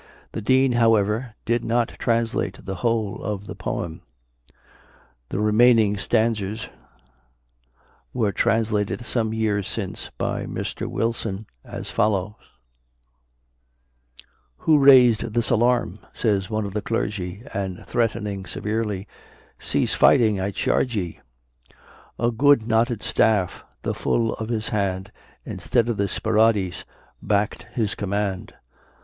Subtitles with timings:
[0.31, 4.01] The Dean, however, did not translate the whole of the poem;
[5.29, 6.67] the remaining stanzas
[8.11, 10.87] were translated some years since by Mr.
[10.87, 12.39] Wilson, as follow:
[14.57, 15.99] Who rais'd this alarm?
[16.13, 19.07] Says one of the clergy, And threat'ning severely,
[19.59, 21.19] Cease fighting, I charge ye.
[22.17, 25.11] A good knotted staff, The full of his hand,
[25.45, 26.85] Instead of the Spiradis,
[27.21, 28.55] Back'd his command.